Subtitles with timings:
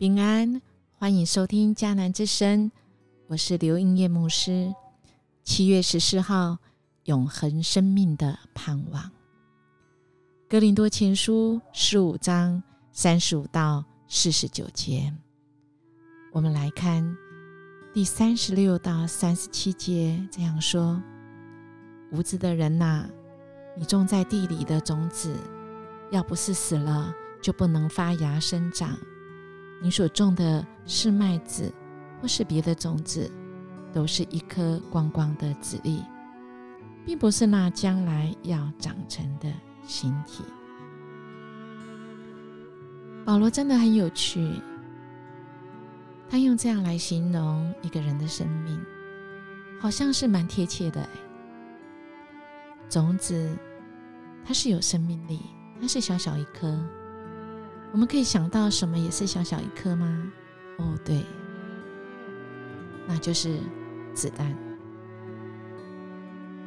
[0.00, 0.62] 平安，
[0.94, 2.72] 欢迎收听迦南之声，
[3.26, 4.74] 我是刘英叶牧师。
[5.44, 6.56] 七月十四号，
[7.04, 9.10] 永恒生命的盼望。
[10.48, 15.12] 哥林多前书十五章三十五到四十九节，
[16.32, 17.14] 我们来看
[17.92, 20.98] 第三十六到三十七节，这样说：
[22.10, 23.06] 无知的人呐，
[23.76, 25.36] 你种在地里的种子，
[26.10, 28.96] 要不是死了，就不能发芽生长。
[29.82, 31.72] 你所种的是麦子，
[32.20, 33.30] 或是别的种子，
[33.92, 36.02] 都是一颗光光的籽粒，
[37.06, 39.50] 并不是那将来要长成的
[39.86, 40.44] 形体。
[43.24, 44.60] 保罗真的很有趣，
[46.28, 48.78] 他用这样来形容一个人的生命，
[49.80, 51.08] 好像是蛮贴切的。
[52.88, 53.56] 种子，
[54.44, 55.40] 它是有生命力，
[55.80, 56.76] 它是小小一颗。
[57.92, 60.32] 我们可以想到什么也是小小一颗吗？
[60.78, 61.24] 哦，对，
[63.06, 63.58] 那就是
[64.14, 64.56] 子弹。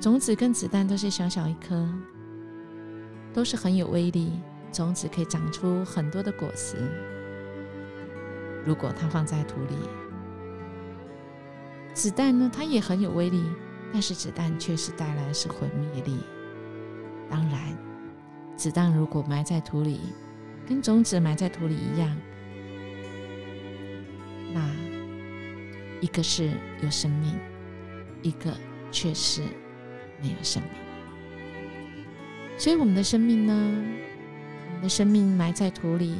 [0.00, 1.86] 种子跟子弹都是小小一颗，
[3.34, 4.32] 都是很有威力。
[4.72, 6.76] 种子可以长出很多的果实。
[8.64, 9.74] 如果它放在土里，
[11.92, 13.44] 子弹呢，它也很有威力，
[13.92, 16.20] 但是子弹却是带来是毁灭力。
[17.28, 17.76] 当然，
[18.56, 20.00] 子弹如果埋在土里，
[20.70, 22.16] 跟种子埋在土里一样，
[24.54, 24.72] 那
[26.00, 26.48] 一个是
[26.80, 27.34] 有生命，
[28.22, 28.56] 一个
[28.92, 29.42] 却是
[30.22, 30.70] 没有生命。
[32.56, 33.52] 所以我们的生命呢，
[34.68, 36.14] 我们的生命埋在土里，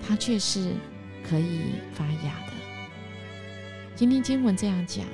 [0.00, 0.72] 它却是
[1.22, 2.54] 可以发芽的。
[3.94, 5.04] 今天经文这样讲：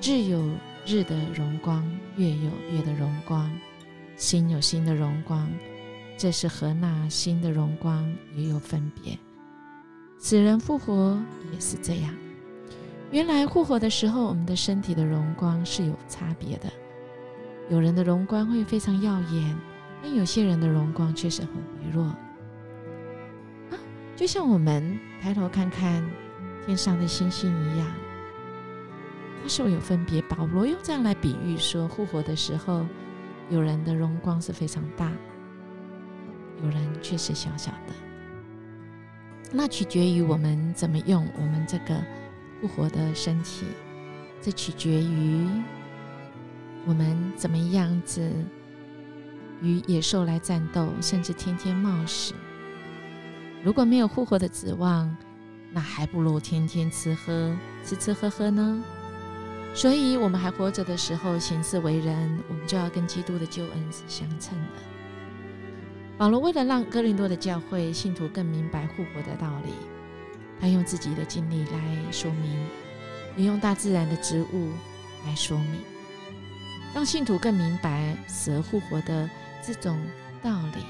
[0.00, 0.48] 日有
[0.86, 1.84] 日的荣光，
[2.16, 3.50] 月有月的荣光，
[4.16, 5.50] 心有心的荣光。
[6.16, 9.18] 这是和那新的荣光也有分别，
[10.18, 11.20] 死人复活
[11.52, 12.14] 也是这样。
[13.10, 16.72] 原来复活的时候，我们的身体的荣光是有差别的。
[17.68, 19.56] 有人的荣光会非常耀眼，
[20.02, 22.04] 但有些人的荣光却是很微弱。
[22.04, 23.78] 啊，
[24.16, 26.04] 就像我们抬头看看
[26.64, 27.86] 天上的星星一样，
[29.42, 30.22] 它是有分别。
[30.22, 32.86] 保罗用这样来比喻说，复活的时候，
[33.50, 35.12] 有人的荣光是非常大。
[36.62, 37.92] 有人却是小小的，
[39.52, 42.00] 那取决于我们怎么用我们这个
[42.60, 43.66] 复活的身体，
[44.40, 45.46] 这取决于
[46.86, 48.30] 我们怎么样子
[49.60, 52.34] 与野兽来战斗，甚至天天冒死。
[53.62, 55.14] 如果没有复活的指望，
[55.72, 57.54] 那还不如天天吃喝
[57.84, 58.82] 吃吃喝喝呢。
[59.74, 64.93] 所以，我们还活着的时候行事为人，我们就要跟基督的救恩是相称的。
[66.16, 69.72] 保罗为了让哥林多的教会信徒更明白复活的道理，
[70.60, 72.66] 他用自己的经历来说明，
[73.36, 74.70] 也用大自然的植物
[75.26, 75.80] 来说明，
[76.94, 79.28] 让信徒更明白死而复活的
[79.60, 80.00] 这种
[80.40, 80.84] 道理。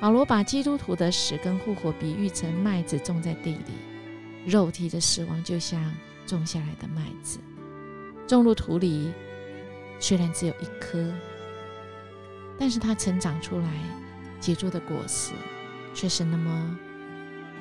[0.00, 5.80] 保罗把基督徒的死跟复活比喻成麦子种在地里，肉体的死亡就像
[6.26, 7.38] 种下来的麦子，
[8.26, 9.12] 种入土里，
[10.00, 11.14] 虽然只有一颗，
[12.58, 13.68] 但是它成长出来。
[14.42, 15.32] 结出的果实
[15.94, 16.78] 却是那么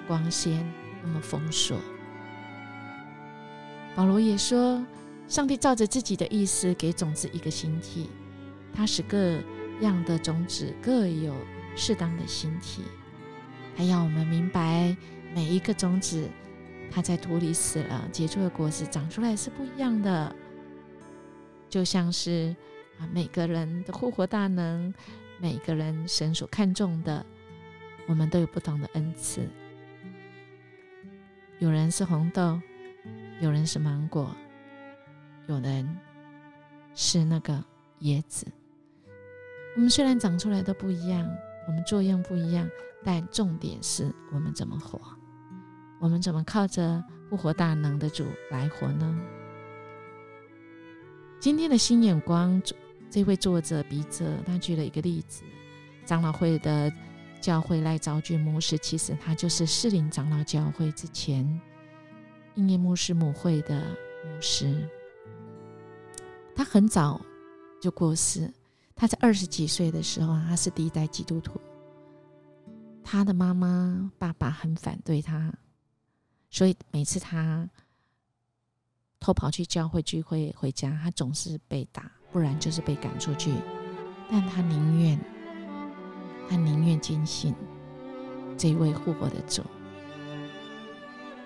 [0.07, 0.65] 光鲜，
[1.03, 1.77] 那么丰硕。
[3.95, 4.83] 保罗也说，
[5.27, 8.09] 上帝照着自己的意思给种子一个形体，
[8.73, 9.37] 他使各
[9.81, 11.35] 样的种子各有
[11.75, 12.81] 适当的形体。
[13.77, 14.97] 他要我们明白，
[15.35, 16.27] 每一个种子，
[16.89, 20.35] 它在土里死了，结出的果实长出来是不一样的。
[21.69, 22.55] 就像是
[22.99, 24.91] 啊，每个人的复活大能。
[25.41, 27.25] 每个人神所看重的，
[28.05, 29.49] 我们都有不同的恩赐。
[31.57, 32.61] 有人是红豆，
[33.39, 34.35] 有人是芒果，
[35.47, 35.97] 有人
[36.93, 37.63] 是那个
[38.01, 38.45] 椰子。
[39.75, 41.27] 我们虽然长出来都不一样，
[41.67, 42.69] 我们作用不一样，
[43.03, 45.01] 但重点是我们怎么活？
[45.99, 49.19] 我们怎么靠着复活大能的主来活呢？
[51.39, 52.61] 今天的新眼光。
[53.11, 55.43] 这位作者笔者，他举了一个例子：
[56.05, 56.89] 长老会的
[57.41, 61.45] 教会赖昭君牧师，其实他就是士林长老教会之前
[62.55, 63.85] 应验牧师母会的
[64.23, 64.89] 牧师。
[66.55, 67.19] 他很早
[67.81, 68.49] 就过世，
[68.95, 71.59] 他在二十几岁的时候，他是第一代基督徒。
[73.03, 75.53] 他的妈妈、爸爸很反对他，
[76.49, 77.69] 所以每次他
[79.19, 82.09] 偷跑去教会聚会回家，他总是被打。
[82.31, 83.53] 不然就是被赶出去，
[84.29, 85.19] 但他宁愿，
[86.49, 87.53] 他宁愿坚信
[88.57, 89.63] 这位复活的主，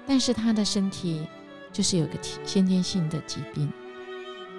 [0.06, 1.28] 但是他的身体
[1.72, 3.72] 就是有个先天性的疾病。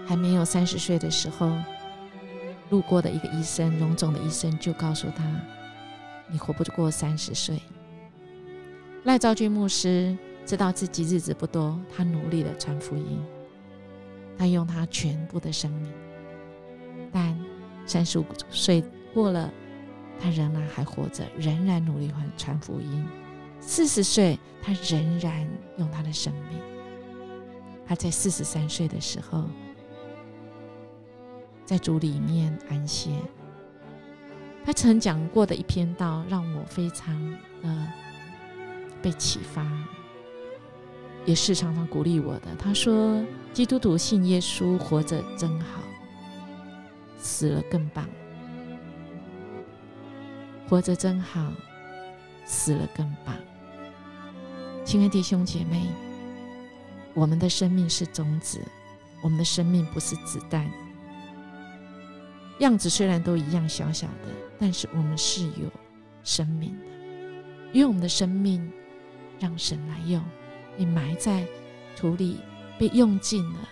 [0.08, 1.52] 还没有三十岁的时候，
[2.70, 5.24] 路过的一个医生，荣总的医生就告诉他
[6.30, 7.60] ：“你活不过三十岁。”
[9.02, 13.20] 赖昭君牧师知道自己日子不多，他努力的传福音，
[14.38, 15.92] 他用他全部的生命。
[17.12, 17.38] 但
[17.86, 18.82] 三十五岁
[19.14, 19.52] 过了，
[20.20, 23.06] 他仍然还活着，仍然努力传传福音。
[23.60, 25.48] 四十岁，他仍然
[25.78, 26.60] 用他的生命。
[27.86, 29.44] 他在四十三岁的时候。
[31.64, 33.10] 在主里面安歇。
[34.64, 37.20] 他曾讲过的一篇道，让我非常
[37.60, 37.86] 的
[39.02, 39.66] 被启发，
[41.24, 42.54] 也是常常鼓励我的。
[42.56, 43.20] 他说
[43.52, 45.82] ：“基督徒信耶稣，活着真好，
[47.18, 48.06] 死了更棒。
[50.68, 51.52] 活着真好，
[52.44, 53.34] 死了更棒。”
[54.84, 55.86] 亲爱的弟兄姐妹，
[57.14, 58.60] 我们的生命是种子，
[59.22, 60.70] 我们的生命不是子弹。
[62.60, 65.70] 样子虽然都一样小小的，但是我们是有
[66.24, 66.86] 生命的，
[67.72, 68.72] 因为我们的生命
[69.38, 70.24] 让神来用，
[70.78, 71.46] 被埋在
[71.96, 72.38] 土里，
[72.78, 73.68] 被用尽了。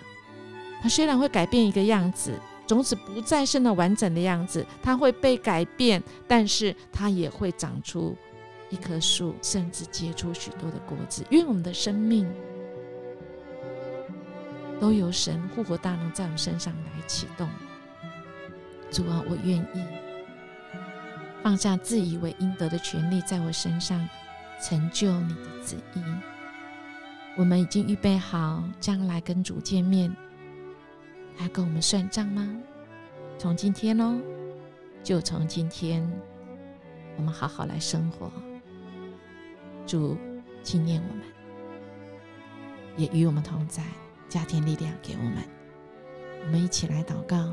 [0.83, 8.17] 它虽然会改变一个样子，种子不再是那完整的样子，它会被改变，但是它也会长出
[8.71, 11.25] 一棵树，甚至结出许多的果子。
[11.31, 12.27] 因为我们的生命
[14.81, 17.49] 都由神复活大能在我们身上来启动。
[18.91, 19.85] 主啊，我愿意
[21.43, 24.09] 放下自以为应得的权利，在我身上
[24.63, 26.03] 成就你的旨意。
[27.37, 30.15] 我们已经预备好将来跟主见面，
[31.37, 32.57] 他跟我们算账吗？
[33.39, 34.19] 从今天哦，
[35.03, 36.09] 就从今天，
[37.17, 38.31] 我们好好来生活。
[39.87, 40.17] 主
[40.63, 41.25] 纪念我们，
[42.97, 43.83] 也与我们同在，
[44.29, 45.45] 加添力量给我们。
[46.45, 47.53] 我们一起来祷告。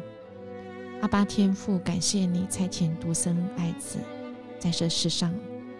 [1.02, 3.98] 阿巴天父，感谢你差遣独生爱子
[4.60, 5.34] 在这世上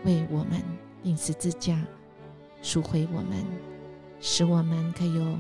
[0.04, 0.62] 为我们
[1.04, 1.80] 钉十字架，
[2.64, 3.46] 赎回我们，
[4.20, 5.38] 使我们可以有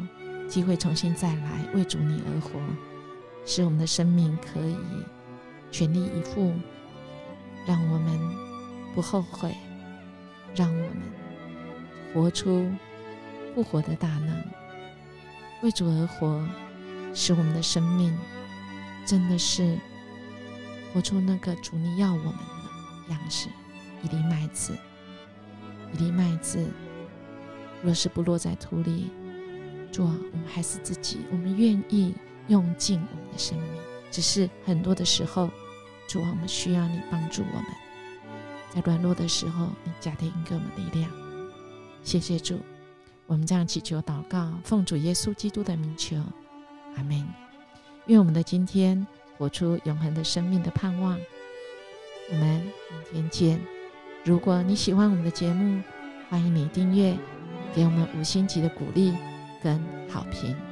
[0.52, 2.60] 机会重新再来为主你而活，
[3.46, 4.76] 使我们的生命可以
[5.72, 6.54] 全力以赴，
[7.66, 8.20] 让我们
[8.94, 9.56] 不后悔，
[10.54, 11.02] 让我们
[12.14, 12.70] 活出
[13.56, 14.44] 复活的大能，
[15.62, 16.46] 为主而活，
[17.14, 18.14] 使我们的生命。
[19.06, 19.80] 真的是
[20.94, 22.34] 活出那个主你要我们
[23.08, 23.48] 的样式。
[24.04, 24.78] 一粒麦子，
[25.94, 26.68] 一粒麦子，
[27.82, 29.10] 若是不落在土里，
[29.92, 31.20] 主啊，我们还是自己。
[31.32, 32.14] 我们愿意
[32.48, 33.68] 用尽我们的生命，
[34.10, 35.50] 只是很多的时候，
[36.08, 37.66] 主啊，我们需要你帮助我们，
[38.74, 41.12] 在软弱的时候，你加添给我们力量。
[42.04, 42.60] 谢谢主，
[43.28, 46.18] 我们这样祈求祷告，奉主耶稣基督的名求，
[46.96, 47.28] 阿门。
[48.08, 49.06] 愿我们的今天
[49.38, 51.20] 活出永恒的生命的盼望。
[52.32, 52.62] 我们
[53.12, 53.62] 明天见。
[54.24, 55.82] 如果你喜欢我们的节目，
[56.30, 57.18] 欢迎你订阅，
[57.76, 59.14] 给我们五星级的鼓励
[59.62, 60.71] 跟好评。